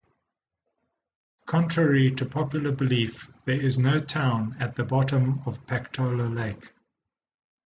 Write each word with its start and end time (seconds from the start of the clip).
Contrary 1.45 2.09
to 2.09 2.25
popular 2.25 2.71
belief 2.71 3.31
there 3.45 3.61
is 3.61 3.77
no 3.77 3.99
town 4.01 4.55
at 4.59 4.75
the 4.75 4.83
bottom 4.83 5.43
of 5.45 5.63
Pactola 5.67 6.27
Lake. 6.27 6.73